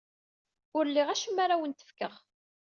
[0.77, 2.13] Ur liɣ acemma ara awent-fkeɣ.